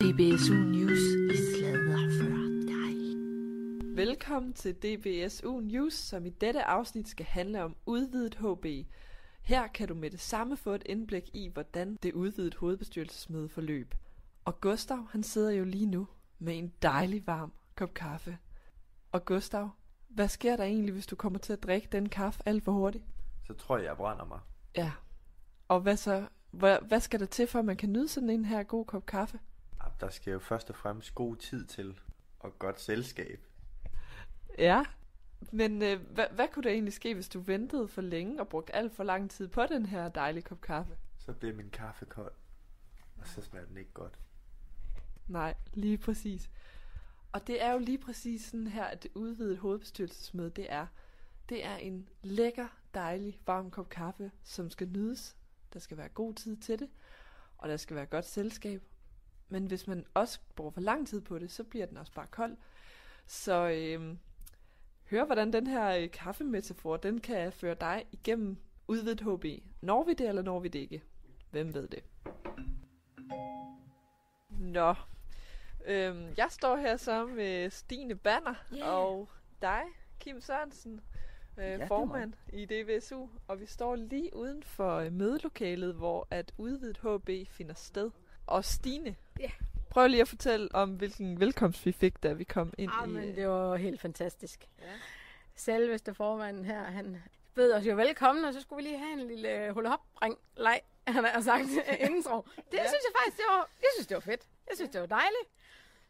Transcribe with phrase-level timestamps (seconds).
[0.00, 0.98] DBSU News
[1.32, 2.28] i slader for
[2.66, 2.96] dig.
[3.96, 8.66] Velkommen til DBSU News, som i dette afsnit skal handle om udvidet HB.
[9.42, 13.94] Her kan du med det samme få et indblik i, hvordan det udvidet hovedbestyrelsesmøde forløb.
[14.44, 16.06] Og Gustav, han sidder jo lige nu
[16.38, 18.38] med en dejlig varm kop kaffe.
[19.12, 19.70] Og Gustav,
[20.08, 23.04] hvad sker der egentlig, hvis du kommer til at drikke den kaffe alt for hurtigt?
[23.46, 24.40] Så tror jeg, jeg brænder mig.
[24.76, 24.92] Ja.
[25.68, 26.26] Og hvad så?
[26.50, 29.06] Hvad, hvad skal der til, for at man kan nyde sådan en her god kop
[29.06, 29.38] kaffe?
[30.00, 32.00] Der skal jo først og fremmest god tid til,
[32.40, 33.46] og godt selskab.
[34.58, 34.84] Ja.
[35.52, 38.74] Men øh, hvad, hvad kunne der egentlig ske, hvis du ventede for længe og brugte
[38.74, 40.96] alt for lang tid på den her dejlige kop kaffe?
[41.18, 42.32] Så bliver min kaffe kold,
[43.20, 44.18] og så smager den ikke godt.
[45.28, 46.50] Nej, lige præcis.
[47.32, 50.86] Og det er jo lige præcis sådan her, at det udvidede hovedbestyrelsesmøde, det er.
[51.48, 55.36] Det er en lækker, dejlig, varm kop kaffe, som skal nydes.
[55.72, 56.88] Der skal være god tid til det,
[57.58, 58.82] og der skal være godt selskab.
[59.50, 62.26] Men hvis man også bruger for lang tid på det, så bliver den også bare
[62.26, 62.56] kold.
[63.26, 64.16] Så øh,
[65.10, 68.56] hør, hvordan den her øh, kaffemetafor, den kan føre dig igennem
[68.88, 69.44] udvidet HB.
[69.80, 71.02] Når vi det, eller når vi det ikke?
[71.50, 72.04] Hvem ved det?
[74.60, 74.94] Nå,
[75.86, 78.94] øhm, jeg står her så med Stine Banner Yeah.
[78.94, 79.28] og
[79.62, 79.82] dig,
[80.20, 81.00] Kim Sørensen,
[81.58, 83.26] øh, er formand i DVSU.
[83.48, 88.10] Og vi står lige uden for øh, mødelokalet, hvor at udvidet HB finder sted.
[88.50, 89.50] Og Stine, Ja.
[89.90, 93.10] prøv lige at fortælle om, hvilken velkomst vi fik, da vi kom ind Ah, i...
[93.10, 94.68] men øh, det var helt fantastisk.
[94.78, 94.84] Ja.
[95.54, 97.22] Selveste formanden her, han
[97.54, 100.00] bød os jo velkommen, og så skulle vi lige have en lille hul hop
[100.56, 101.64] leg han har sagt
[102.10, 102.36] intro.
[102.36, 102.78] Det Ja.
[102.88, 104.48] synes jeg faktisk, det var, jeg synes, det var fedt.
[104.68, 105.48] Jeg synes, det var dejligt.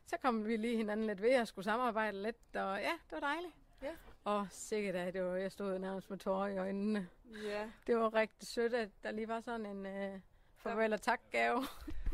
[0.07, 3.21] Så kom vi lige hinanden lidt ved og skulle samarbejde lidt, og ja, det var
[3.21, 3.55] dejligt.
[3.83, 3.91] Ja.
[4.25, 7.09] Og sikkert da, det var, jeg stod nærmest med tårer i øjnene.
[7.45, 7.67] ja.
[7.87, 10.21] Det var rigtig sødt, at der lige var sådan en øh,
[10.63, 11.65] farvel og tak gave.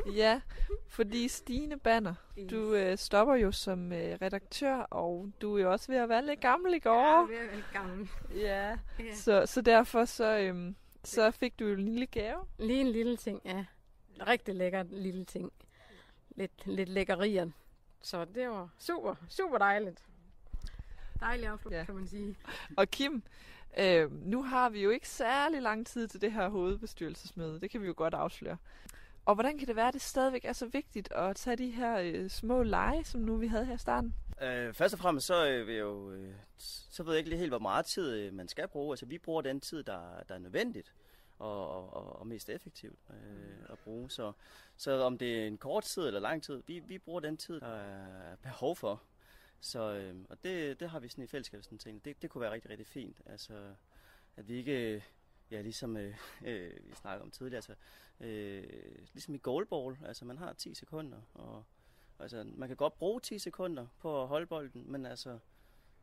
[0.22, 0.41] ja,
[0.89, 2.14] fordi Stine Banner,
[2.50, 6.27] du øh, stopper jo som øh, redaktør, og du er jo også ved at være
[6.27, 7.27] lidt gammel i Ja, går.
[7.27, 8.08] vi er vel gammel.
[8.34, 9.14] Ja, Ja.
[9.14, 12.38] så, så derfor så, øhm, så fik du jo en lille gave.
[12.59, 13.65] Lige en lille ting, ja.
[14.26, 15.53] Rigtig lækker lille ting.
[16.31, 17.50] Lidt, lidt lækkerier.
[18.03, 20.03] Så det var super, super dejligt.
[21.21, 21.78] Dejlig afslut, Ja.
[21.78, 21.84] ja.
[21.84, 22.37] kan man sige.
[22.76, 23.22] Og Kim,
[23.78, 27.60] øh, nu har vi jo ikke særlig lang tid til det her hovedbestyrelsesmøde.
[27.60, 28.56] Det kan vi jo godt afsløre.
[29.25, 31.98] Og hvordan kan det være, at det stadigvæk er så vigtigt at tage de her
[31.98, 34.15] øh, små lege, som nu vi havde her i starten?
[34.42, 36.34] Øh, først og fremmest så øh, vil jeg jo, øh,
[36.91, 38.92] så ved jeg ikke lige helt, hvor meget tid øh, man skal bruge.
[38.92, 40.92] Altså vi bruger den tid, der, der er nødvendigt
[41.38, 44.10] og, og, og, mest effektivt øh, at bruge.
[44.10, 44.32] Så,
[44.76, 47.60] så om det er en kort tid eller lang tid, vi, vi bruger den tid,
[47.60, 49.03] der er behov for.
[49.61, 52.43] Så, øh, og det, det har vi sådan i fællesskab sådan tænkt, det, det kunne
[52.43, 53.21] være rigtig, rigtig fint.
[53.27, 53.75] Altså,
[54.37, 55.03] at vi ikke, øh,
[55.50, 57.75] ja ligesom øh, øh, vi snakkede om tidligere, altså,
[58.21, 58.65] øh,
[59.12, 61.65] ligesom i goalball, altså man har 10 sekunder, og
[62.19, 65.39] Altså, man kan godt bruge 10 sekunder på at holde bolden, men altså,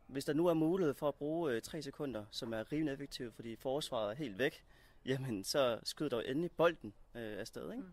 [0.06, 3.34] hvis der nu er mulighed for at bruge øh, 3 sekunder, som er rimelig effektivt,
[3.34, 4.64] fordi forsvaret er helt væk,
[5.04, 7.82] jamen så skyd dog endelig bolden øh, afsted, ikke?
[7.82, 7.90] Mm.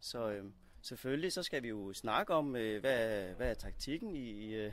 [0.00, 0.44] Så øh,
[0.82, 4.72] selvfølgelig så skal vi jo snakke om, øh, hvad, hvad er taktikken i, øh,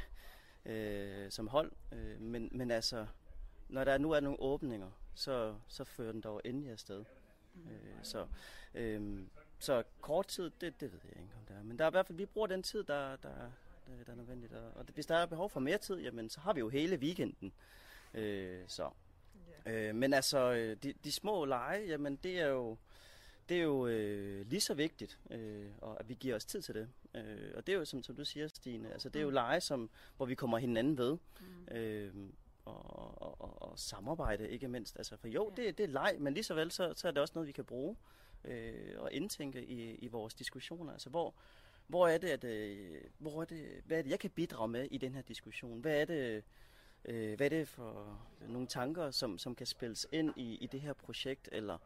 [0.66, 3.06] øh, som hold, øh, men, men altså,
[3.70, 7.06] når der nu er nogle åbninger, så, så fører den dog endelig afsted.
[7.56, 8.28] Øh, så,
[8.74, 9.20] øh,
[9.60, 11.64] så kort tid, det, det ved jeg ikke, om det er.
[11.64, 13.30] Men der er i hvert fald, vi bruger den tid, der, der,
[13.88, 14.54] der, der er nødvendigt.
[14.54, 16.98] Og, og hvis der er behov for mere tid, jamen, så har vi jo hele
[16.98, 17.54] weekenden.
[18.14, 18.90] Øh, så.
[19.66, 22.78] Øh, men altså, øh, de, de små lege, jamen, det er jo,
[23.50, 26.76] det er jo øh, lige så vigtigt, øh, og at vi giver os tid til
[26.76, 26.90] det.
[27.16, 29.62] Øh, og det er jo, som, som du siger, Stine, altså, det er jo lege,
[29.62, 31.18] som, hvor vi kommer hinanden ved.
[31.40, 31.76] Mm.
[31.76, 32.14] Øh,
[32.66, 34.98] og, og, og, og samarbejde, ikke mindst.
[34.98, 37.22] Altså, for jo, det, det er leg, men lige så vel, så, så er det
[37.22, 37.96] også noget, vi kan bruge
[38.44, 40.94] øh, og indtænke i, i vores diskussioner.
[40.94, 41.36] Altså, hvor,
[41.88, 44.88] hvor er det, at, øh, hvor er det, hvad er det, jeg kan bidrage med
[44.92, 45.80] i den her diskussion?
[45.80, 46.44] Hvad er det,
[47.06, 50.82] øh, hvad er det for nogle tanker, som, som kan spilles ind i, i det
[50.82, 51.78] her projekt, eller,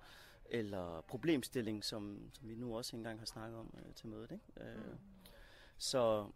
[0.53, 4.31] eller problemstilling, som, som vi nu også engang har snakket om øh, til mødet.
[4.31, 4.69] Ikke?
[4.69, 4.95] Øh,
[5.77, 6.27] Så,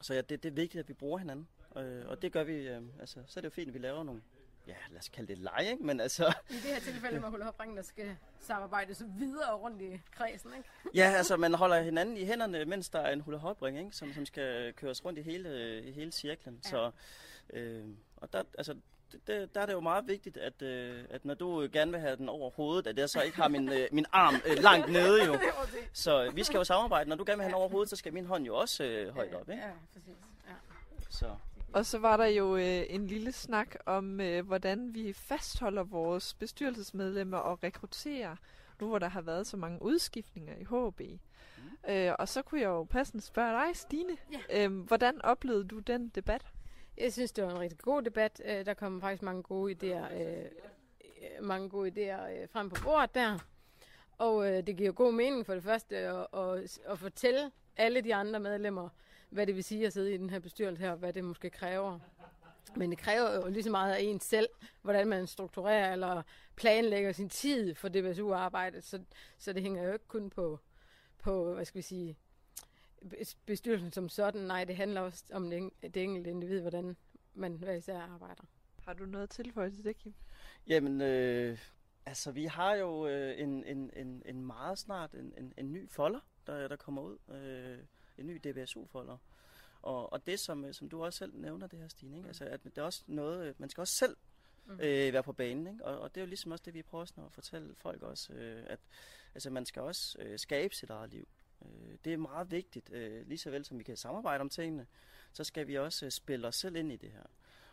[0.00, 2.68] så ja, det, det er vigtigt, at vi bruger hinanden, øh, og det gør vi,
[2.68, 4.22] øh, altså, så er det jo fint, at vi laver nogle,
[4.66, 5.84] ja, lad os kalde det lege, ikke?
[5.84, 9.82] men altså, I det her tilfælde med hul hop ringen, der skal samarbejdes videre rundt
[9.82, 10.68] i kredsen, ikke?
[11.00, 13.92] Ja, altså man holder hinanden i hænderne, mens der er en hula hop ring, ikke?
[13.92, 16.60] Som, som skal køres rundt i hele, i hele cirklen.
[16.64, 16.70] Ja.
[16.70, 16.90] Så,
[17.52, 17.84] øh,
[18.16, 18.76] og der, altså,
[19.26, 22.16] det, der er det jo meget vigtigt, at, øh, at når du gerne vil have
[22.16, 25.24] den over hovedet, at jeg så ikke har min, øh, min arm øh, langt nede
[25.24, 25.38] jo.
[25.92, 27.08] Så øh, vi skal jo samarbejde.
[27.08, 29.14] Når du gerne vil have den over hovedet, så skal min hånd jo også øh,
[29.14, 29.62] højt op, ikke?
[29.62, 30.14] Ja, præcis.
[30.48, 30.54] Ja.
[31.10, 31.26] Så,
[31.72, 36.34] Og så var der jo øh, en lille snak om, øh, hvordan vi fastholder vores
[36.34, 38.36] bestyrelsesmedlemmer og rekrutterer,
[38.80, 41.20] nu hvor der har været så mange udskiftninger i HB.
[41.88, 44.16] Øh, og så kunne jeg jo passende spørge dig, Stine.
[44.32, 44.64] Ja.
[44.64, 46.46] Øhm, hvordan oplevede du den debat?
[47.00, 48.42] Jeg synes, det var en rigtig god debat.
[48.44, 52.82] Øh, Der kom faktisk mange gode idéer, øh, øh mange gode idéer øh, frem på
[52.84, 53.38] bordet der.
[54.18, 58.14] Og øh, det giver god mening for det første at, at, at fortælle alle de
[58.14, 58.88] andre medlemmer,
[59.30, 61.50] hvad det vil sige at sidde i den her bestyrelse her, og hvad det måske
[61.50, 61.98] kræver.
[62.76, 64.48] Men det kræver jo lige så meget af en selv,
[64.82, 66.22] hvordan man strukturerer eller
[66.56, 68.84] planlægger sin tid for DBSU-arbejdet.
[68.84, 69.00] Så,
[69.38, 70.58] så det hænger jo ikke kun på,
[71.18, 72.18] på hvad skal vi sige,
[73.46, 74.40] bestyrelsen som sådan.
[74.40, 76.96] Nej, det handler også om det, en- det enkelte individ, hvordan
[77.34, 78.42] man hver især arbejder.
[78.84, 80.14] Har du noget at tilføje til det, Kim?
[80.66, 81.58] Jamen, øh,
[82.06, 85.90] altså vi har jo øh, en, en, en, en meget snart en, en, en ny
[85.90, 87.18] folder, der, der kommer ud.
[87.34, 87.78] Øh,
[88.18, 89.16] en ny DBSU-folder.
[89.82, 92.26] Og, og det, som, øh, som du også selv nævner, det her, Stine, ikke?
[92.28, 94.16] Altså, at det er også noget, øh, man skal også selv
[94.66, 94.72] Mm.
[94.80, 95.66] øh, være på banen.
[95.66, 95.84] Ikke?
[95.84, 98.32] Og, og det er jo ligesom også det, vi prøver sådan at fortælle folk også,
[98.32, 98.78] øh, at
[99.34, 101.28] altså, man skal også øh, skabe sit eget liv.
[101.64, 102.92] Øh, det er meget vigtigt.
[102.92, 104.86] Øh, lige så vel som vi kan samarbejde om tingene,
[105.32, 107.24] så skal vi også øh, spille os selv ind i det her.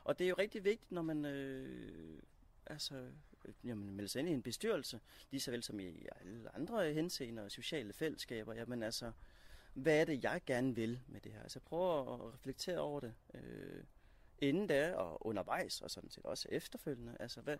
[0.04, 2.22] Og det er jo rigtig vigtigt, når man øh,
[2.66, 2.96] altså,
[3.46, 5.00] øh, jamen, melder sig ind i en bestyrelse,
[5.32, 8.54] lige så vel som i alle andre henseender og sociale fællesskaber.
[8.54, 9.12] Jamen altså,
[9.74, 11.42] hvad er det, jeg gerne vil med det her?
[11.42, 13.14] Altså prøv at reflektere over det.
[13.34, 13.84] Øh,
[14.40, 17.18] inden da og undervejs, og sådan set også efterfølgende.
[17.20, 17.58] Altså, hvad,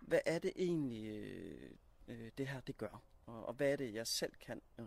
[0.00, 1.70] hvad er det egentlig, øh,
[2.08, 3.02] øh, det her det gør?
[3.26, 4.86] Og, og hvad er det, jeg selv kan øh,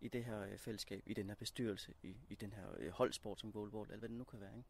[0.00, 3.40] i det her øh, fællesskab, i den her bestyrelse, i, i den her øh, holdsport
[3.40, 4.56] som goalball, eller hvad det nu kan være.
[4.56, 4.68] Ikke?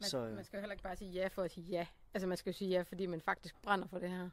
[0.00, 1.86] Man, Så, øh, man skal jo heller ikke bare sige ja for at sige ja.
[2.14, 4.30] Altså man skal jo sige ja, fordi man faktisk brænder for det her.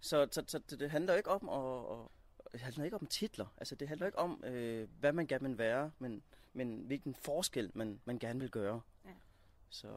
[0.00, 1.98] Så, så, så det, det handler jo ikke om at,
[2.46, 3.54] at det handler ikke om titler.
[3.56, 6.22] Altså, det handler ikke om, øh, hvad man gerne vil være, men,
[6.52, 8.80] men hvilken forskel man, man gerne vil gøre.
[9.04, 9.10] Ja.
[9.70, 9.88] Så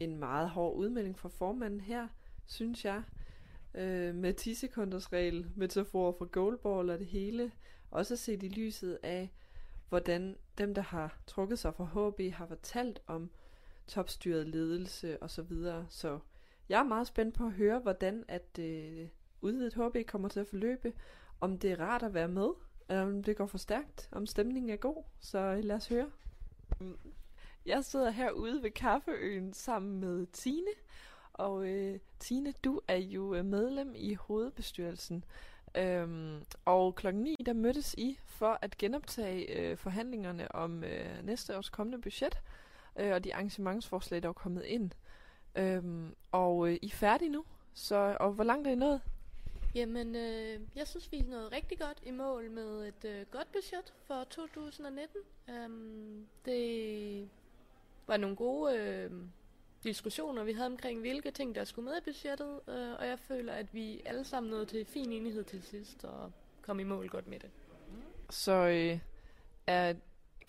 [0.00, 2.08] En meget hård udmelding fra formanden her,
[2.50, 3.02] synes jeg.
[3.74, 7.52] Øh, med 10 sekunders regel, metafor for goalball og det hele.
[7.90, 9.32] Også set i lyset af,
[9.88, 13.30] hvordan dem, der har trukket sig fra HB, har fortalt om
[13.86, 15.86] topstyret ledelse og så videre.
[15.88, 16.18] Så
[16.68, 19.08] jeg er meget spændt på at høre, hvordan at øh,
[19.40, 20.92] udvidet HB kommer til at forløbe.
[21.40, 22.48] Om det er rart at være med,
[22.88, 25.04] eller om det går for stærkt, om stemningen er god.
[25.20, 26.10] Så øh, lad os høre.
[27.66, 30.70] Jeg sidder herude ved Kaffeøen sammen med Tine.
[31.40, 35.24] Og øh, Tine, du er jo øh, medlem i hovedbestyrelsen.
[35.74, 41.56] Øhm, og klokken 9, der mødtes I for at genoptage øh, forhandlingerne om øh, næste
[41.56, 42.42] års kommende budget
[42.98, 44.90] øh, og de arrangementsforslag, der er kommet ind.
[45.54, 47.44] Øhm, og øh, I er færdige nu,
[47.74, 49.00] så og hvor langt er I nået?
[49.74, 53.52] Jamen, øh, jeg synes, vi er nået rigtig godt i mål med et øh, godt
[53.52, 55.20] budget for 2019.
[55.50, 57.28] Øhm, det
[58.06, 59.10] var nogle gode øh,
[59.84, 63.52] diskussioner, vi havde omkring, hvilke ting, der skulle med i budgettet, øh, og jeg føler,
[63.52, 66.32] at vi alle sammen nåede til fin enighed til sidst og
[66.62, 67.50] kom i mål godt med det.
[68.30, 68.98] Så øh,
[69.66, 69.94] er,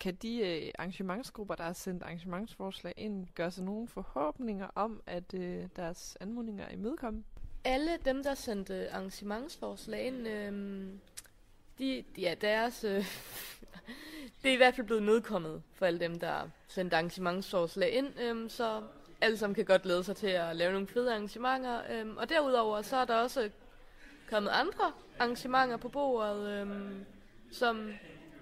[0.00, 5.34] kan de øh, arrangementsgrupper, der har sendt arrangementsforslag ind, gøre sig nogle forhåbninger om, at
[5.34, 7.24] øh, deres anmodninger er imødekommet?
[7.64, 10.88] Alle dem, der sendte arrangementsforslag ind, øh,
[11.78, 13.04] de, ja, deres, øh,
[14.42, 18.50] det er i hvert fald blevet nedkommet for alle dem, der sendte arrangementsforslag ind, øh,
[18.50, 18.82] så
[19.22, 21.82] alle sammen kan godt glæde sig til at lave nogle fede arrangementer.
[21.90, 23.50] Øh, og derudover så er der også
[24.30, 26.92] kommet andre arrangementer på bordet, øh,
[27.50, 27.92] som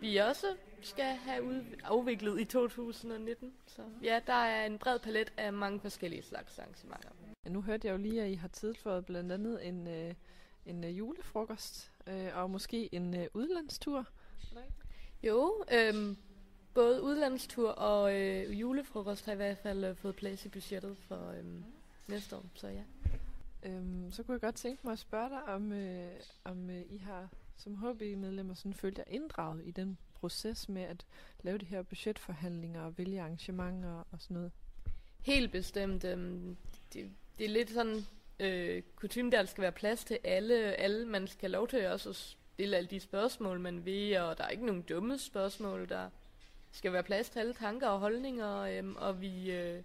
[0.00, 0.46] vi også
[0.82, 3.52] skal have ud, afviklet i 2019.
[3.66, 7.08] Så ja, der er en bred palet af mange forskellige slags arrangementer.
[7.44, 10.14] Ja, nu hørte jeg jo lige, at I har tilføjet blandt andet en, øh,
[10.66, 14.06] en øh, julefrokost øh, og måske en øh, udlandstur.
[15.22, 16.16] Jo, øhm,
[16.74, 21.30] både udlandstur og øh, julefrokost har i hvert fald øh, fået plads i budgettet for
[21.38, 21.64] øhm,
[22.08, 22.82] næste år, så ja.
[23.62, 26.10] Øhm, så kunne jeg godt tænke mig at spørge dig, om, øh,
[26.44, 31.06] om øh, I har som HB-medlemmer sådan følt jer inddraget i den proces med at
[31.42, 34.52] lave de her budgetforhandlinger og vælge arrangementer og sådan noget.
[35.20, 36.04] Helt bestemt.
[36.04, 36.56] Øhm,
[36.92, 38.06] det, det er lidt sådan
[38.40, 40.54] øh, kutume, der skal være plads til alle.
[40.54, 41.06] alle.
[41.06, 44.44] Man skal have lov til også at stille alle de spørgsmål, man vil, og der
[44.44, 45.88] er ikke nogen dumme spørgsmål.
[45.88, 46.10] Der
[46.72, 49.82] skal være plads til alle tanker og holdninger, øhm, og vi øh,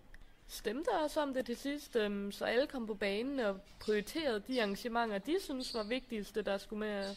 [0.47, 4.61] stemte også om det til sidst, øhm, så alle kom på banen og prioriterede de
[4.61, 7.15] arrangementer, de synes var vigtigste, der skulle med.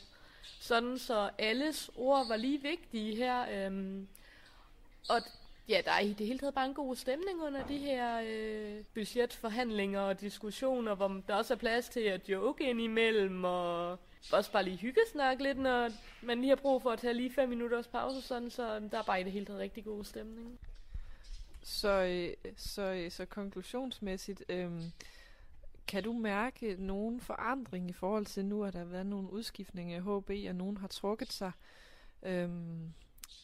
[0.61, 3.67] Sådan så alles ord var lige vigtige her.
[3.67, 4.09] Øhm,
[5.09, 5.23] og
[5.69, 8.85] Ja, der er i det hele taget bare en god stemning under de her øh,
[8.95, 13.99] budgetforhandlinger og diskussioner, hvor der også er plads til at joke ind imellem, og
[14.33, 15.91] også bare lige hyggesnakke lidt, når
[16.23, 19.03] man lige har brug for at tage lige fem minutters pause, sådan, så der er
[19.03, 20.59] bare i det hele taget rigtig god stemning.
[21.63, 24.71] Så, øh, så, øh, så konklusionsmæssigt, øh,
[25.89, 29.97] kan du mærke nogen forandring i forhold til nu, at der har været nogle udskiftninger
[29.97, 31.53] i HB, og nogen har trukket sig?
[32.23, 32.93] Øhm,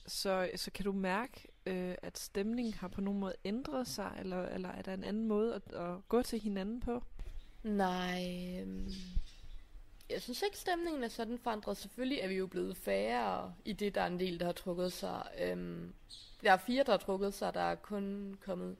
[0.06, 4.48] så, så kan du mærke, øh, at stemningen har på nogen måde ændret sig, eller,
[4.48, 7.02] eller er der en anden måde at, at gå til hinanden på?
[7.62, 8.88] Nej, øhm,
[10.10, 11.76] jeg synes ikke, stemningen er sådan forandret.
[11.76, 14.92] Selvfølgelig er vi jo blevet færre i det, der er en del, der har trukket
[14.92, 15.28] sig.
[15.40, 15.94] Øhm,
[16.42, 17.54] der er fire, der har trukket sig.
[17.54, 18.76] Der er kun kommet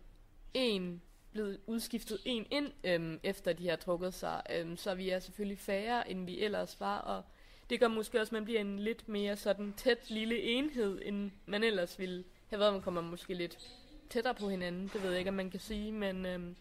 [0.54, 1.02] en,
[1.32, 4.42] blevet udskiftet en ind, øhm, efter de har trukket sig.
[4.50, 6.98] Øhm, så vi er selvfølgelig færre, end vi ellers var.
[6.98, 7.22] Og
[7.70, 11.30] det gør måske også, at man bliver en lidt mere sådan tæt lille enhed, end
[11.46, 12.72] man ellers ville have været.
[12.72, 13.58] Man kommer måske lidt
[14.10, 14.90] tættere på hinanden.
[14.92, 15.92] Det ved jeg ikke, om man kan sige.
[15.92, 16.56] Men øhm,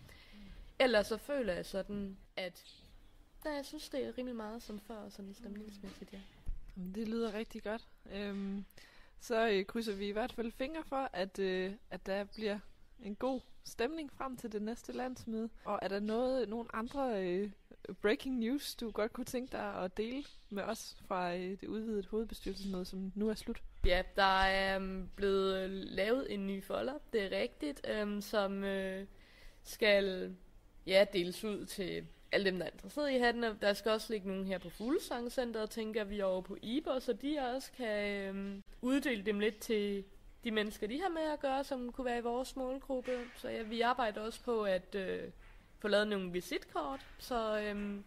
[0.79, 2.82] ellers så føler jeg sådan, at
[3.45, 6.19] Nej, jeg synes, det er rimelig meget som før, sådan stemningsmæssigt, ja.
[6.77, 7.87] Jamen, Det lyder rigtig godt.
[8.11, 8.65] Øhm,
[9.19, 12.59] så øh, krydser vi i hvert fald fingre for, at, øh, at der bliver
[12.99, 15.49] en god stemning frem til det næste landsmøde.
[15.65, 17.51] Og er der noget, nogle andre øh,
[18.01, 22.07] breaking news, du godt kunne tænke dig at dele med os fra øh, det udvidede
[22.11, 23.63] hovedbestyrelsesmøde, som nu er slut?
[23.85, 29.07] Ja, der er um, blevet lavet en ny folder, det er rigtigt, um, som øh,
[29.63, 30.35] skal
[30.85, 33.43] ja, deles ud til alle dem, der er interesseret i hatten.
[33.61, 37.39] Der skal også ligge nogen her på Fuglesangcenteret, tænker vi over på Iber, så de
[37.55, 40.03] også kan øhm, uddele dem lidt til
[40.43, 43.11] de mennesker, de har med at gøre, som kunne være i vores målgruppe.
[43.35, 45.23] Så ja, vi arbejder også på at øh,
[45.79, 48.03] få lavet nogle visitkort, så øhm,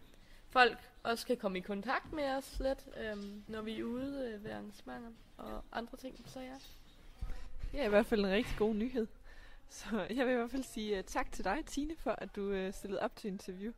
[0.49, 4.45] folk også kan komme i kontakt med os lidt, øhm, når vi er ude øh,
[4.45, 6.25] ved arrangementer og andre ting.
[6.27, 6.55] Så ja.
[7.73, 9.07] Det er i hvert fald en rigtig god nyhed.
[9.69, 12.53] Så jeg vil i hvert fald sige uh, tak til dig, Tine, for at du
[12.53, 13.73] uh, stillede op til interview.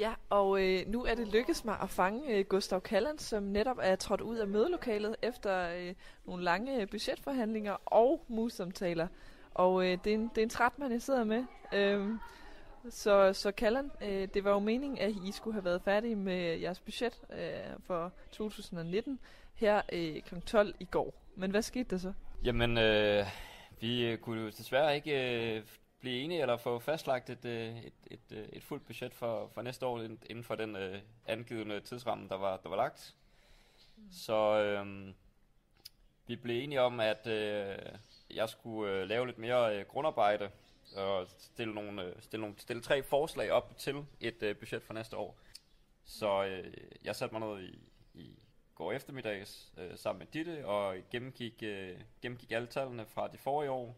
[0.00, 3.78] Ja, og øh, nu er det lykkedes mig at fange øh, Gustav Kalland, som netop
[3.82, 5.94] er trådt ud af mødelokalet efter øh,
[6.26, 9.08] nogle lange øh, budgetforhandlinger og musamtaler.
[9.54, 11.44] Og øh, det, er en, det er en træt mand, jeg sidder med.
[11.74, 12.18] Øhm,
[12.88, 16.58] så, så Kalland, øh, det var jo meningen, at I skulle have været færdige med
[16.58, 19.18] jeres budget øh, for 2019
[19.54, 20.34] her øh, kl.
[20.46, 21.14] 12 i går.
[21.36, 22.12] Men hvad skete der så?
[22.44, 23.26] Jamen, øh,
[23.80, 25.62] vi øh, kunne jo desværre ikke øh,
[26.00, 29.62] blive enige eller få fastlagt et, øh, et, et, øh, et fuldt budget for, for
[29.62, 33.14] næste år inden for den øh, angivende tidsramme, der var, der var lagt.
[33.96, 34.02] Mm.
[34.12, 35.14] Så øh,
[36.26, 37.78] vi blev enige om, at øh,
[38.30, 40.50] jeg skulle øh, lave lidt mere øh, grundarbejde
[40.96, 44.94] og stille, nogle, øh, stille, nogle, stille tre forslag op til et øh, budget for
[44.94, 45.38] næste år.
[46.04, 47.78] Så øh, jeg satte mig ned i,
[48.14, 48.38] i
[48.80, 53.70] går eftermiddags øh, sammen med Ditte og gennemgik, øh, gennemgik alle tallene fra de forrige
[53.70, 53.96] år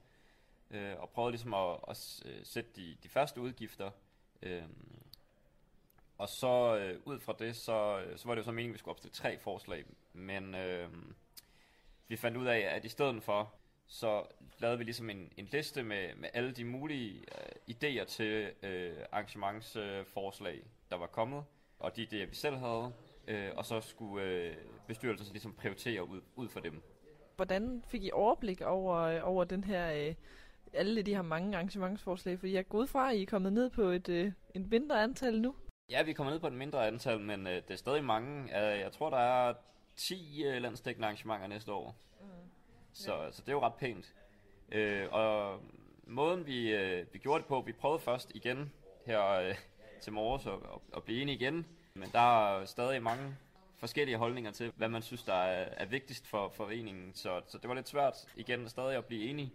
[0.71, 3.91] øh, og prøvede ligesom at, at øh, sætte de, de første udgifter.
[4.43, 4.63] Øh,
[6.19, 8.75] og så øh, ud fra det, så, øh, så var det jo så meningen, at
[8.75, 9.85] vi skulle opstille tre forslag.
[10.13, 10.89] Men øh,
[12.09, 13.55] vi fandt ud af, at i stedet for,
[13.87, 14.25] så
[14.59, 18.97] lavede vi ligesom en, en liste med, med alle de mulige øh, idéer til øh,
[19.13, 21.45] arrangementsforslag, øh, der var kommet,
[21.79, 22.93] og de idéer, vi selv havde,
[23.29, 26.83] øh, og så skulle øh, bestyrelsen så ligesom prioritere ud, ud for dem.
[27.37, 30.15] Hvordan fik I overblik over, øh, over den her, øh,
[30.73, 32.39] alle de her mange arrangementsforslag?
[32.39, 35.03] Fordi jeg går ud fra, at I er kommet ned på et, øh, et mindre
[35.03, 35.55] antal nu.
[35.91, 38.43] Ja, vi er kommet ned på et mindre antal, men øh, det er stadig mange.
[38.43, 39.55] Uh, jeg tror, der er
[39.97, 41.97] 10 øh, landsdækkende arrangementer næste år.
[42.21, 42.27] Mm.
[42.93, 43.31] Så, ja.
[43.31, 44.15] så det er jo ret pænt.
[44.73, 45.61] Øh, og
[46.07, 48.73] måden vi, øh, vi gjorde det på, vi prøvede først igen
[49.07, 49.55] her øh,
[50.03, 51.67] til morges at, at, at blive enige igen.
[51.95, 53.37] Men der er stadig mange
[53.77, 57.15] forskellige holdninger til, hvad man synes, der er, er vigtigst for foreningen.
[57.15, 59.53] Så, så det var lidt svært igen stadig at blive enige.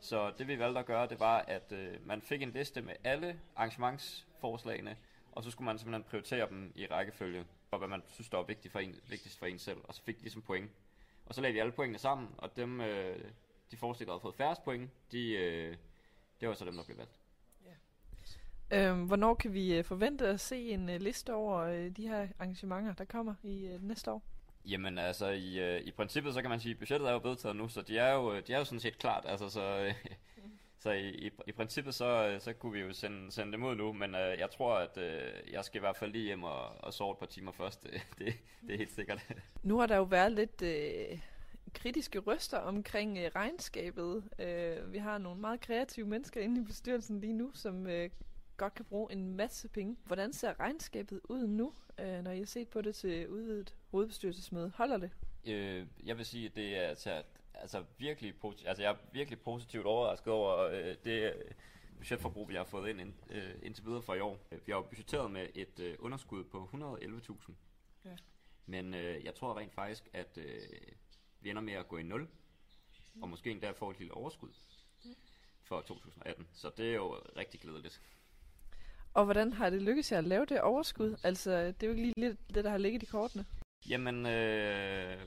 [0.00, 2.94] Så det vi valgte at gøre, det var, at øh, man fik en liste med
[3.04, 4.96] alle arrangementsforslagene,
[5.32, 8.44] og så skulle man simpelthen prioritere dem i rækkefølge, for hvad man synes, der var
[8.44, 10.70] vigtigt for en, vigtigst for en selv, og så fik de ligesom point.
[11.26, 13.24] Og så lagde vi alle pointene sammen, og dem, øh,
[13.70, 15.76] de forslag, der havde fået færrest point, de, øh,
[16.40, 17.19] det var så dem, der blev valgt.
[18.72, 22.28] Øhm, hvornår kan vi øh, forvente at se en øh, liste over øh, de her
[22.38, 24.22] arrangementer, der kommer i øh, næste år?
[24.64, 27.56] Jamen altså, i, øh, i princippet, så kan man sige, at budgettet er jo vedtaget
[27.56, 29.24] nu, så de er jo, de er jo sådan set klart.
[29.28, 29.94] Altså, så, øh,
[30.82, 33.74] så i, i, i princippet, så, øh, så kunne vi jo sende, sende dem ud
[33.74, 36.84] nu, men øh, jeg tror, at øh, jeg skal i hvert fald lige hjem og,
[36.84, 37.82] og sove et par timer først.
[37.82, 38.34] Det, det,
[38.66, 39.26] det er helt sikkert.
[39.62, 41.18] Nu har der jo været lidt øh,
[41.74, 44.24] kritiske røster omkring øh, regnskabet.
[44.38, 48.10] Øh, vi har nogle meget kreative mennesker inde i bestyrelsen lige nu, som øh,
[48.60, 49.96] godt kan bruge en masse penge.
[50.04, 54.72] Hvordan ser regnskabet ud nu, øh, når I har set på det til udvidet hovedbestyrelsesmøde?
[54.74, 55.10] Holder det?
[55.44, 57.22] Øh, jeg vil sige, at det er altså,
[57.54, 61.52] altså virkelig posi- altså jeg er virkelig positivt overrasket over øh, det øh,
[61.96, 64.38] budgetforbrug, vi har fået ind, ind øh, indtil videre for i år.
[64.50, 67.52] Vi har jo budgetteret med et øh, underskud på 111.000.
[68.04, 68.16] Ja.
[68.66, 70.60] Men øh, jeg tror rent faktisk, at øh,
[71.40, 72.28] vi ender med at gå i nul.
[73.22, 74.52] og måske endda få et lille overskud
[75.62, 76.48] for 2018.
[76.52, 78.00] Så det er jo rigtig glædeligt.
[79.14, 81.16] Og hvordan har det lykkes jer at lave det overskud?
[81.22, 83.44] Altså, det er jo ikke lige lidt det, der har ligget i kortene.
[83.88, 85.18] Jamen, øh,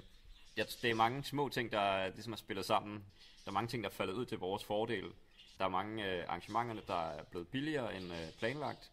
[0.57, 3.05] ja, det er mange små ting, der ligesom har spillet sammen.
[3.45, 5.05] Der er mange ting, der er faldet ud til vores fordel.
[5.57, 8.91] Der er mange øh, arrangementerne, der er blevet billigere end øh, planlagt.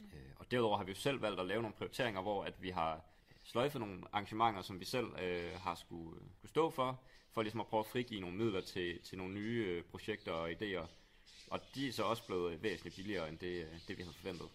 [0.00, 2.70] Øh, og derudover har vi jo selv valgt at lave nogle prioriteringer, hvor at vi
[2.70, 3.00] har
[3.44, 7.00] sløjfet nogle arrangementer, som vi selv øh, har skulle, skulle stå for,
[7.32, 10.50] for ligesom at prøve at frigive nogle midler til, til nogle nye øh, projekter og
[10.50, 10.86] idéer.
[11.50, 14.48] Og de er så også blevet væsentligt billigere end det, øh, det vi havde forventet.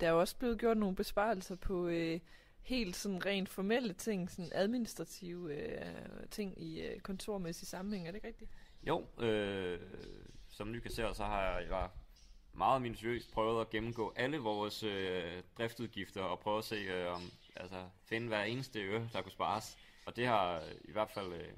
[0.00, 2.20] Der er jo også blevet gjort nogle besparelser på øh,
[2.62, 8.06] helt sådan rent formelle ting, sådan administrative øh, ting i øh, kontormæssig sammenhæng.
[8.06, 8.50] Er det ikke rigtigt?
[8.82, 9.80] Jo, øh,
[10.48, 11.88] som ny kasserer, så har jeg, jeg
[12.52, 17.22] meget minutiøst prøvet at gennemgå alle vores øh, driftudgifter og prøve at se, øh, om,
[17.56, 19.78] altså finde hver eneste øre, der kunne spares.
[20.06, 21.52] Og det har i hvert fald øh,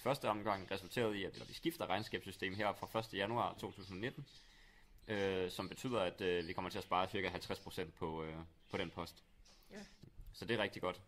[0.00, 3.14] i første omgang resulteret i, at eller vi skifter regnskabssystem her fra 1.
[3.14, 4.26] januar 2019,
[5.08, 7.28] øh, som betyder, at øh, vi kommer til at spare ca.
[7.28, 8.34] 50% på, øh,
[8.70, 9.24] på den post.
[9.70, 9.80] Ja.
[10.32, 11.00] Så det er rigtig godt.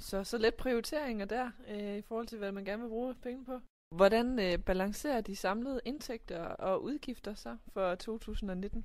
[0.00, 3.44] Så, så let prioriteringer der, øh, i forhold til, hvad man gerne vil bruge penge
[3.44, 3.60] på.
[3.90, 8.84] Hvordan øh, balancerer de samlede indtægter og udgifter så for 2019?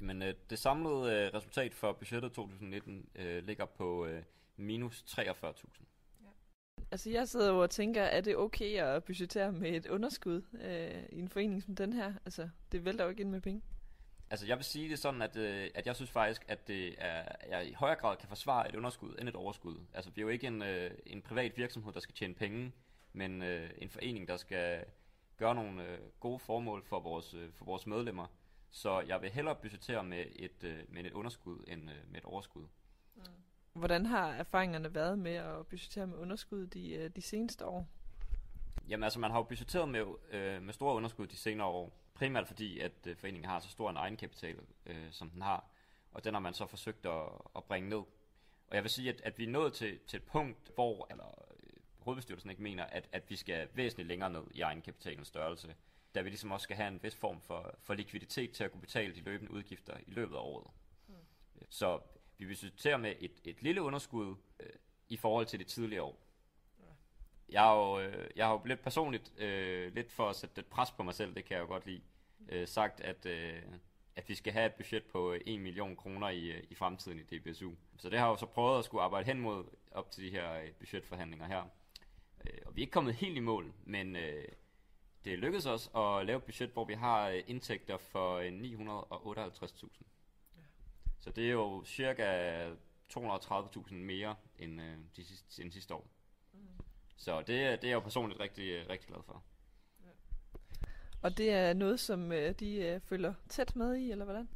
[0.00, 4.22] Jamen, øh, det samlede øh, resultat for budgettet 2019 øh, ligger på øh,
[4.56, 5.99] minus 43.000.
[6.92, 11.02] Altså jeg sidder jo og tænker, er det okay at budgettere med et underskud øh,
[11.12, 12.14] i en forening som den her?
[12.24, 13.62] Altså, det vælter jo ikke ind med penge.
[14.30, 17.24] Altså, jeg vil sige det sådan, at, øh, at jeg synes faktisk, at det er,
[17.48, 19.76] jeg i højere grad kan forsvare et underskud end et overskud.
[19.94, 22.72] Altså, vi er jo ikke en, øh, en privat virksomhed, der skal tjene penge,
[23.12, 24.84] men øh, en forening, der skal
[25.36, 28.26] gøre nogle øh, gode formål for vores, øh, for vores medlemmer.
[28.70, 32.24] Så jeg vil hellere budgettere med et, øh, med et underskud end øh, med et
[32.24, 32.66] overskud.
[33.72, 37.88] Hvordan har erfaringerne været med at budgettere med underskud de, øh, de seneste år?
[38.88, 41.92] Jamen altså, man har jo budgetteret med, øh, med store underskud de senere år.
[42.14, 45.64] Primært fordi, at øh, foreningen har så stor en egenkapital, øh, som den har.
[46.12, 48.02] Og den har man så forsøgt at, at bringe ned.
[48.68, 51.44] Og jeg vil sige, at, at vi er nået til, til et punkt, hvor eller,
[51.62, 55.74] øh, hovedbestyrelsen ikke mener, at, at vi skal væsentligt længere ned i egenkapitalens størrelse.
[56.14, 58.80] Da vi ligesom også skal have en vis form for, for likviditet til at kunne
[58.80, 60.70] betale de løbende udgifter i løbet af året.
[61.08, 61.14] Mm.
[61.68, 62.00] Så
[62.40, 64.68] vi budgetterer med et, et lille underskud øh,
[65.08, 66.30] i forhold til det tidligere år.
[67.48, 70.70] Jeg har jo, øh, jeg har jo lidt personligt, øh, lidt for at sætte lidt
[70.70, 72.02] pres på mig selv, det kan jeg jo godt lide,
[72.48, 73.62] øh, sagt, at, øh,
[74.16, 77.18] at vi skal have et budget på øh, 1 million kroner i, øh, i fremtiden
[77.18, 77.72] i DBSU.
[77.96, 80.30] Så det har jeg jo så prøvet at skulle arbejde hen mod op til de
[80.30, 81.62] her øh, budgetforhandlinger her.
[82.44, 84.48] Øh, og vi er ikke kommet helt i mål, men øh,
[85.24, 90.19] det lykkedes os at lave et budget, hvor vi har øh, indtægter for øh, 958.000.
[91.20, 92.68] Så det er jo cirka
[93.12, 96.10] 230.000 mere end, øh, de sidste, end sidste år.
[97.16, 99.44] Så det, det er jeg jo personligt rigtig, øh, rigtig glad for.
[101.22, 104.48] Og det er noget, som øh, de øh, følger tæt med i, eller hvordan?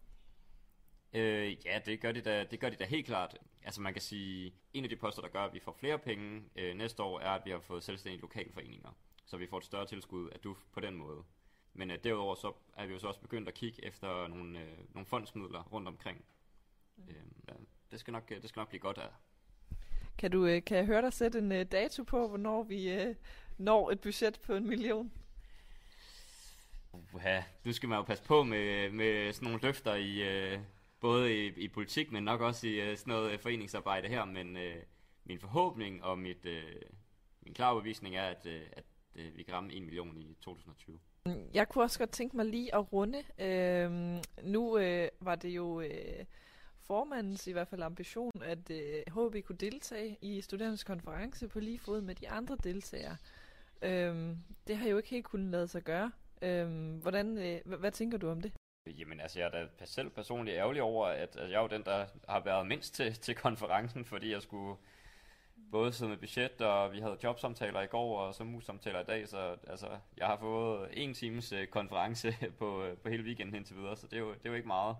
[1.12, 3.38] Øh, ja, det gør, de da, det gør de da helt klart.
[3.64, 6.42] Altså man kan sige, en af de poster, der gør, at vi får flere penge
[6.56, 8.90] øh, næste år, er, at vi har fået selvstændige lokalforeninger.
[9.24, 11.24] Så vi får et større tilskud af DUF på den måde.
[11.72, 14.94] Men øh, derudover så er vi jo så også begyndt at kigge efter nogle, øh,
[14.94, 16.24] nogle fondsmidler rundt omkring.
[16.98, 17.14] Øh,
[17.48, 17.52] ja,
[17.90, 19.08] det, skal nok, det skal nok blive godt af.
[20.18, 23.14] Kan, du, øh, kan jeg høre dig sætte en øh, dato på, hvornår vi øh,
[23.58, 25.12] når et budget på en million?
[27.14, 30.58] Uha, nu skal man jo passe på med, med sådan nogle løfter i øh,
[31.00, 34.24] både i, i politik, men nok også i øh, sådan noget øh, foreningsarbejde her.
[34.24, 34.76] Men øh,
[35.24, 36.62] min forhåbning og mit, øh,
[37.42, 40.98] min klare bevisning er, at, øh, at øh, vi kan ramme 1 million i 2020.
[41.54, 43.22] Jeg kunne også godt tænke mig lige at runde.
[43.38, 46.24] Øhm, nu øh, var det jo øh,
[46.86, 51.78] formandens i hvert fald ambition, at øh, HB kunne deltage i studerendes konference på lige
[51.78, 53.16] fod med de andre deltagere.
[53.82, 56.12] Øhm, det har jo ikke helt kunnet lade sig gøre.
[56.42, 58.52] Øhm, hvordan, øh, hvad, hvad tænker du om det?
[58.86, 61.84] Jamen altså, jeg er da selv personligt ærgerlig over, at, at jeg er jo den,
[61.84, 64.76] der har været mindst til, til konferencen, fordi jeg skulle
[65.70, 69.28] både sidde med budget, og vi havde jobsamtaler i går, og så mus-samtaler i dag,
[69.28, 73.76] så altså, jeg har fået en times øh, konference på, øh, på hele weekenden indtil
[73.76, 74.96] videre, så det er jo, det er jo ikke meget.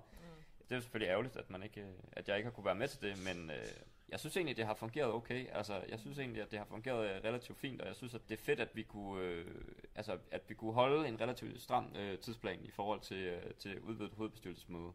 [0.69, 2.89] Det er selvfølgelig ærgerligt, at, man ikke, øh, at jeg ikke har kunne være med
[2.89, 3.67] til det, men øh,
[4.09, 5.47] jeg synes egentlig, det har fungeret okay.
[5.53, 8.21] Altså, jeg synes egentlig, at det har fungeret øh, relativt fint, og jeg synes, at
[8.29, 9.47] det er fedt, at vi kunne, øh,
[9.95, 13.81] altså, at vi kunne holde en relativt stram øh, tidsplan i forhold til, øh, til
[13.81, 14.93] udvidet hovedbestyrelsesmøde.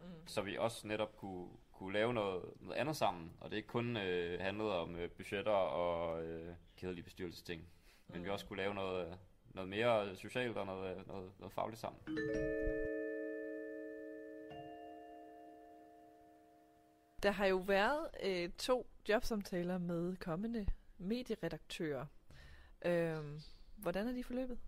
[0.00, 0.26] Mm.
[0.26, 3.96] Så vi også netop kunne, kunne lave noget, noget andet sammen, og det ikke kun
[3.96, 7.62] øh, handlede om øh, budgetter og øh, kedelige bestyrelsesting,
[8.08, 8.24] men Mm.
[8.24, 9.14] vi også kunne lave noget, øh,
[9.54, 12.00] noget mere socialt og noget, noget, noget fagligt sammen.
[17.22, 20.66] Der har jo været øh, to jobsamtaler med kommende
[20.98, 22.06] medieredaktører.
[22.84, 23.40] Øhm,
[23.76, 24.58] hvordan er de forløbet?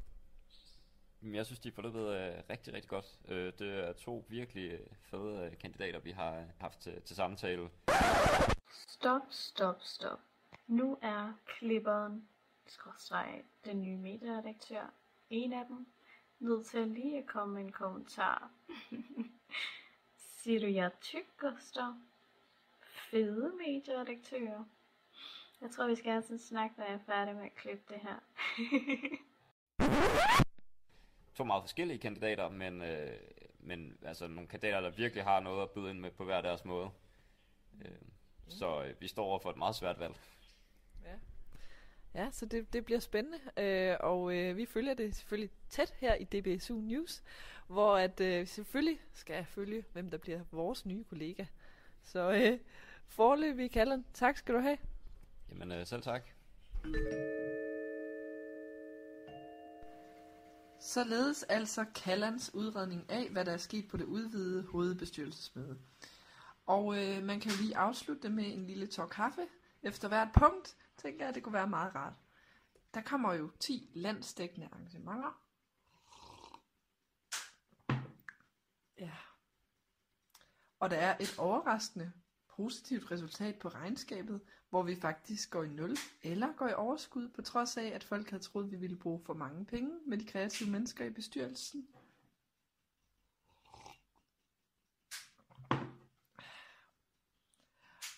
[1.22, 3.18] Jeg synes, de er forløbet øh, rigtig, rigtig godt.
[3.28, 7.16] Øh, det er to virkelig øh, fede øh, kandidater, vi har øh, haft til, til
[7.16, 7.70] samtale.
[8.70, 10.18] Stop, stop, stop.
[10.66, 12.28] Nu er klipperen,
[12.66, 14.94] skråstreg, den nye medieredaktør,
[15.30, 15.86] en af dem,
[16.38, 18.50] nødt til lige at komme med en kommentar.
[20.42, 21.94] Siger du, jeg er tyk, Gustav?
[23.10, 24.64] Fede medieredaktører.
[25.60, 27.84] Jeg tror, vi skal have sådan en snak, når jeg er færdig med at klippe
[27.88, 28.18] det her.
[31.34, 33.16] To meget forskellige kandidater, men, øh,
[33.60, 36.64] men altså nogle kandidater, der virkelig har noget at byde ind med på hver deres
[36.64, 36.90] måde.
[37.84, 37.90] Øh,
[38.48, 40.14] så øh, vi står over for et meget svært valg.
[42.14, 46.14] Ja, så det, det bliver spændende, øh, og øh, vi følger det selvfølgelig tæt her
[46.14, 47.22] i DBSU News,
[47.66, 51.44] hvor at øh, vi selvfølgelig skal følge, hvem der bliver vores nye kollega.
[52.02, 52.58] Så øh,
[53.10, 54.78] forløbig, Kallen, tak skal du have.
[55.48, 56.22] Jamen øh, selv tak.
[60.80, 65.78] Således altså Kallans udredning af, hvad der er sket på det udvidede hovedbestyrelsesmøde.
[66.66, 69.46] Og øh, man kan jo lige afslutte det med en lille tår kaffe.
[69.82, 72.12] Efter hvert punkt tænker jeg, at det kunne være meget rart.
[72.94, 75.40] Der kommer jo 10 landsdækkende arrangementer.
[78.98, 79.12] Ja.
[80.80, 82.12] Og der er et overraskende
[82.60, 87.42] positivt resultat på regnskabet, hvor vi faktisk går i nul eller går i overskud, på
[87.42, 90.70] trods af, at folk havde troet, vi ville bruge for mange penge med de kreative
[90.70, 91.88] mennesker i bestyrelsen.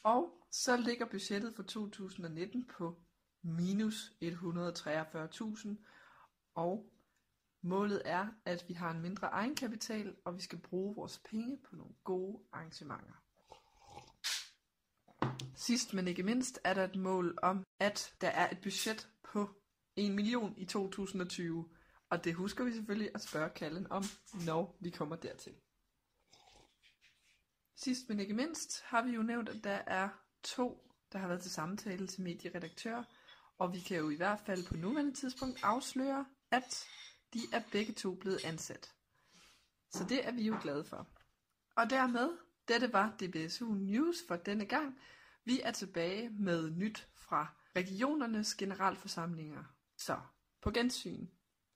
[0.04, 3.02] Og så ligger budgettet for 2019 på
[3.42, 5.68] minus 143.000,
[6.54, 6.92] og
[7.62, 11.76] målet er, at vi har en mindre egenkapital, og vi skal bruge vores penge på
[11.76, 13.21] nogle gode arrangementer.
[15.66, 19.50] Sidst men ikke mindst er der et mål om, at der er et budget på
[19.96, 21.68] 1 million i 2020,
[22.10, 24.04] og det husker vi selvfølgelig at spørge Kallen om,
[24.46, 25.54] når vi kommer dertil.
[27.76, 30.08] Sidst men ikke mindst har vi jo nævnt, at der er
[30.42, 33.02] to, der har været til samtale til medieredaktør,
[33.58, 36.86] og vi kan jo i hvert fald på nuværende tidspunkt afsløre, at
[37.34, 38.94] de er begge to blevet ansat.
[39.90, 41.08] Så det er vi jo glade for.
[41.76, 44.98] Og dermed, dette var DBSU News for denne gang.
[45.44, 49.64] Vi er tilbage med nyt fra regionernes generalforsamlinger.
[49.96, 50.20] Så
[50.62, 51.26] på gensyn.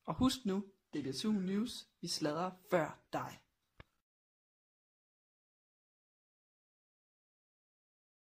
[0.04, 3.40] Og husk nu, det DBSU News, vi sladrer før dig.